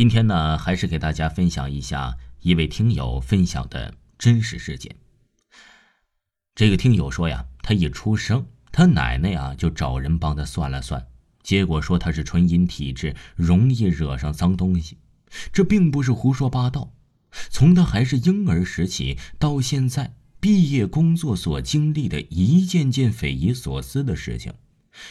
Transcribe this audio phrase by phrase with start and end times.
[0.00, 4.96] 今天呢，还是给大家分享一下一位听友分享的真实事件。
[6.54, 11.06] 这个听友说呀，他一出生，他奶奶呀就找人帮他算了算，
[11.42, 14.96] 结果说他是纯阴体质，容易惹上脏东西。
[15.52, 16.94] 这并不是胡说八道。
[17.50, 24.54] 从他还是婴儿时起到现在毕业工作所经历的一件件匪夷所思的事情。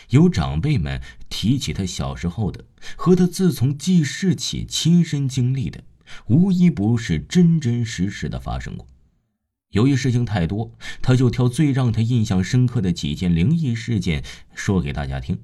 [0.09, 5.83] 有长辈们提起他小时候的和他自从记事起亲身经历的，
[6.27, 8.87] 无一不是真真实实的发生过。
[9.69, 10.71] 由于事情太多，
[11.01, 14.23] 他就挑最让他印象深刻的几件灵异事件
[14.55, 15.39] 说给大家听。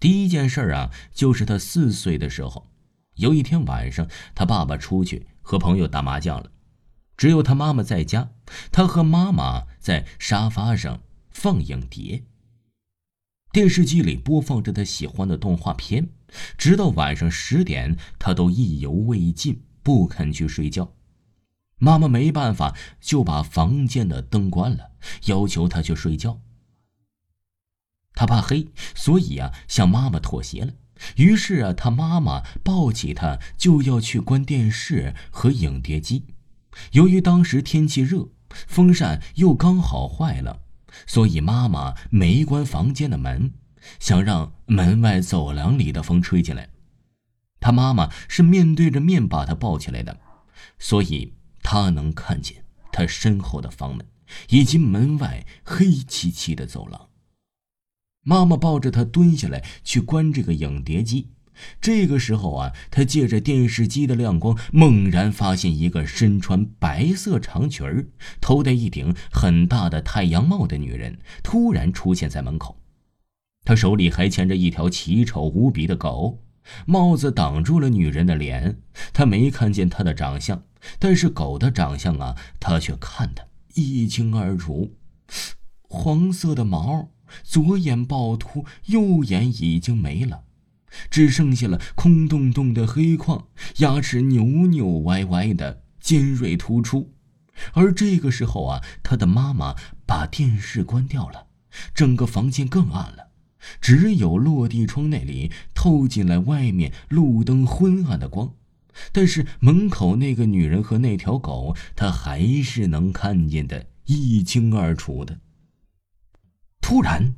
[0.00, 2.68] 第一件事啊，就是他四岁的时候，
[3.14, 6.50] 有一天晚上，他爸爸出去和朋友打麻将了，
[7.16, 8.30] 只有他妈妈在家。
[8.72, 11.00] 他和妈妈在沙发上
[11.30, 12.24] 放影碟。
[13.52, 16.08] 电视机里播放着他喜欢的动画片，
[16.56, 20.94] 直到晚上十点，他都意犹未尽，不肯去睡觉。
[21.76, 24.92] 妈妈没办法，就把房间的灯关了，
[25.26, 26.40] 要求他去睡觉。
[28.14, 30.72] 他怕黑，所以啊，向妈妈妥协了。
[31.16, 36.24] 于是啊，他妈妈抱起他就要去关电视和影碟机。
[36.92, 40.62] 由于当时天气热，风扇又刚好坏了。
[41.06, 43.52] 所以妈妈没关房间的门，
[43.98, 46.68] 想让门外走廊里的风吹进来。
[47.60, 50.20] 他妈妈是面对着面把他抱起来的，
[50.78, 51.32] 所以
[51.62, 54.06] 他能看见他身后的房门
[54.48, 57.08] 以及门外黑漆漆的走廊。
[58.24, 61.30] 妈妈抱着他蹲下来去关这个影碟机。
[61.80, 68.06] 这个时候啊，他借着电视机的亮光，猛然发现一个身穿白色长裙儿、
[68.40, 72.78] 头戴一顶很大的太阳帽的女人突然出现在门口。
[73.64, 76.42] 他手里还牵着一条奇丑无比的狗，
[76.86, 78.80] 帽子挡住了女人的脸，
[79.12, 80.64] 他没看见她的长相，
[80.98, 84.96] 但是狗的长相啊，他却看得一清二楚。
[85.82, 87.10] 黄色的毛，
[87.44, 90.42] 左眼暴突，右眼已经没了。
[91.10, 93.48] 只剩下了空洞洞的黑框，
[93.78, 97.12] 牙齿扭扭歪歪的，尖锐突出。
[97.74, 99.74] 而这个时候啊，他的妈妈
[100.06, 101.46] 把电视关掉了，
[101.94, 103.28] 整个房间更暗了，
[103.80, 108.54] 只有落地窗那里透进来外面路灯昏暗的光。
[109.10, 115.40] 但是门口那个女人和那条狗，他还是能看见的一清二楚的。
[116.80, 117.34] 突然，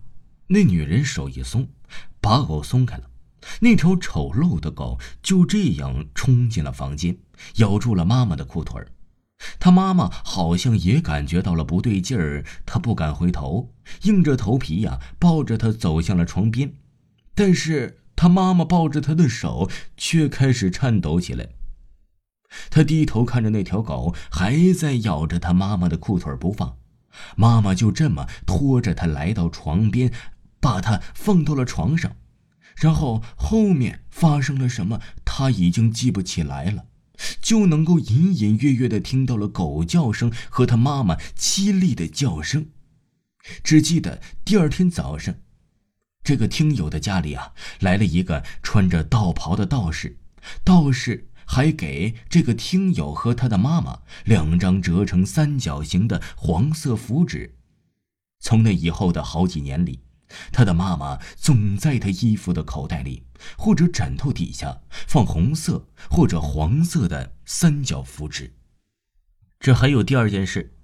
[0.48, 1.69] 那女人手一松，
[2.20, 3.10] 把狗松开了。
[3.60, 7.16] 那条丑陋的狗就这样冲进了房间，
[7.56, 8.88] 咬住了妈妈的裤腿儿。
[9.59, 16.75] 他妈妈好像也感觉到了不对劲儿，他不敢回头，硬着头皮呀，抱着他走向了床边。
[17.34, 21.49] 但是他妈妈抱着他的手却开始颤抖起来。
[22.71, 26.76] 他低头看着那条狗还在咬着他妈妈的裤腿不放，
[27.37, 30.12] 妈妈就这么拖着他来到床边，
[30.61, 32.12] 把他放到了床上。
[32.76, 36.86] 然后后面发生了什么，他已经记不起来了，
[37.40, 42.66] 就能够隐隐约约的听到了狗叫声和他妈妈凄厉的叫声，
[43.62, 45.34] 只记得第二天早上，
[46.22, 50.18] 这个听友的家里啊来了一个穿着道袍的道士，
[50.64, 57.54] 道士还给这个听友和他的妈妈两张折成三角形的黄色符纸，
[58.40, 60.00] 从那以后的好几年里。
[60.52, 63.24] 他的妈妈总在他衣服的口袋里
[63.56, 68.54] 或者枕头底下放红色或者黄色的三角符纸。
[69.60, 70.76] 这还有第二件事，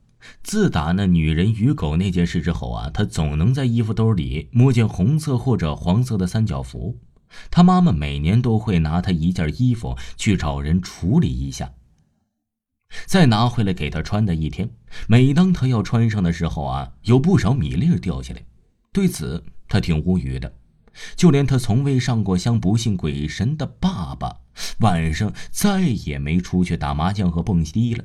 [0.43, 6.99] 自打那女人与狗那件事之后啊，他总能在衣服兜里摸见红色或者黄色的三角符。
[7.51, 11.73] 他妈妈每年都会拿他一件衣服去找人处理一下，
[13.07, 14.69] 再拿回来给他穿的一天。
[15.07, 18.45] 每当他要穿上的时候啊，有不少米粒掉下来。
[18.93, 20.53] 对此，他挺无语的。
[21.15, 24.41] 就连他从未上过香、不信鬼神的爸爸，
[24.81, 28.05] 晚上再也没出去打麻将和蹦迪了，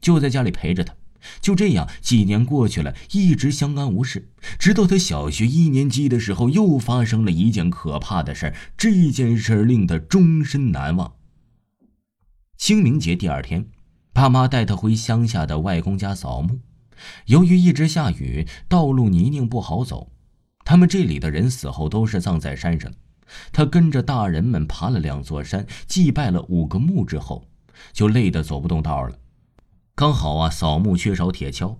[0.00, 0.94] 就在家里陪着他。
[1.40, 4.28] 就这样，几年过去了，一直相安无事。
[4.58, 8.54] 直到他小学一年级的时候，又发生了一件可怕的事儿。
[8.76, 11.14] 这件事令他终身难忘。
[12.58, 13.66] 清明节第二天，
[14.12, 16.60] 爸妈带他回乡下的外公家扫墓。
[17.24, 20.12] 由于一直下雨，道路泥泞不好走。
[20.66, 22.92] 他们这里的人死后都是葬在山上。
[23.52, 27.48] 他跟着大人们爬了两座山，祭拜了五个墓之后，
[27.92, 29.16] 就累得走不动道了。
[29.94, 31.76] 刚好啊，扫墓缺少铁锹，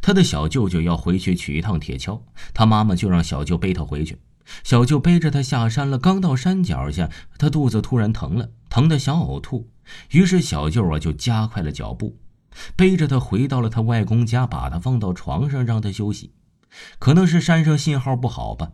[0.00, 2.22] 他的小舅舅要回去取一趟铁锹，
[2.54, 4.18] 他妈妈就让小舅背他回去。
[4.62, 9.68] 小舅背着他下山了，刚到山脚下，他肚子突然疼了，疼得想呕吐。
[10.10, 12.18] 于是小舅啊就加快了脚步，
[12.76, 16.32] 背着他回到了他外公家，把他放到床上让他休息。
[16.98, 18.72] 可能是山上信号不好吧，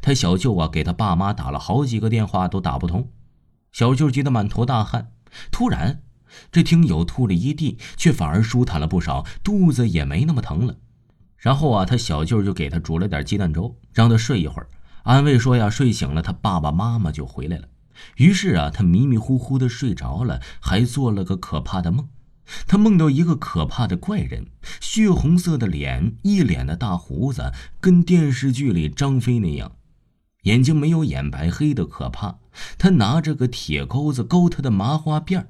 [0.00, 3.10] 他小舅啊给他爸妈打了好几个电话都打不通。
[3.72, 5.10] 小舅急得满头大汗。
[5.50, 6.02] 突然，
[6.52, 10.76] 这听友吐了一地，却反而舒坦了不少，肚子也没那么疼了。
[11.36, 14.68] 然后啊，他小舅就给他煮了点鸡蛋粥，让他睡一会儿，
[15.02, 17.68] 安慰说呀，睡醒了他爸爸妈妈就回来了。
[18.16, 22.08] 于是啊，他迷迷糊糊的睡着了，还做了个可怕的梦。
[22.74, 24.48] 他梦到一个可怕的怪人，
[24.80, 29.76] 血红色的脸，一脸的大胡子，跟电视剧里张飞那样，
[30.42, 32.36] 眼睛没有眼白，黑的可怕。
[32.76, 35.44] 他拿着个铁钩子勾他的麻花辫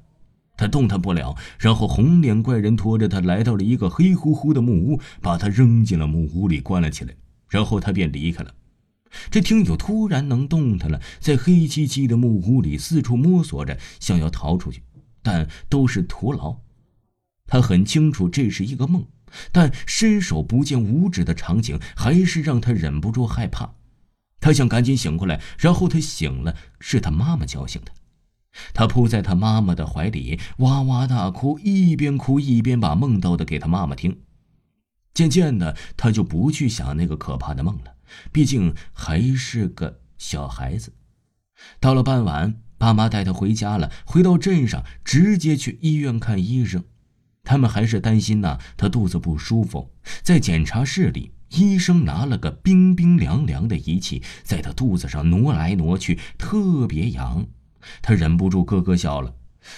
[0.54, 1.34] 他动弹不了。
[1.58, 7.14] 然后红脸怪人拖着他来到了一个黑乎乎的木屋，把他扔进了木屋里关了起来。
[7.48, 8.52] 然后他便离开了。
[9.30, 14.82] 这听友突然能动弹了，在黑漆漆的木屋里四处摸索着，想要逃出去，
[15.22, 16.58] 但都是徒劳。
[17.46, 19.06] 他很清楚这是一个梦，
[19.52, 23.74] 但伸手不见五指的场景还是让他忍不住害怕。
[24.40, 27.92] 他想赶紧醒过来，然后他醒了，是他妈妈叫醒的。
[28.72, 34.20] 他扑在他妈妈的怀里，哇哇大哭，一边哭一边把梦到的给他妈妈听。
[35.12, 37.94] 渐渐的，他就不去想那个可怕的梦了。
[38.30, 40.92] 毕竟还是个小孩子。
[41.80, 43.90] 到了傍晚，爸妈带他回家了。
[44.04, 46.84] 回到镇上，直接去医院看医生。
[47.44, 49.90] 他们还是担心呐，他肚子不舒服。
[50.22, 57.46] 在检查室里，医生拿了个冰冰凉凉的仪器，在他肚子上挪来挪去，特别痒。
[58.00, 59.34] 他忍不住咯咯笑了。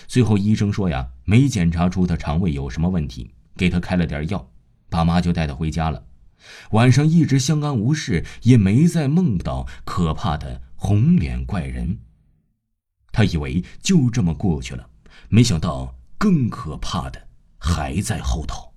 [0.06, 4.48] 最后医生说呀，没检查出他肠胃有什么问题，给他开了点药。
[4.88, 6.04] 爸妈就带他回家了。
[6.70, 11.98] 晚上一直相安无事，也没再梦到可怕的红脸怪人。
[13.10, 14.88] 他以为就这么过去了，
[15.28, 17.25] 没想到更可怕的
[17.66, 18.75] 还在后头。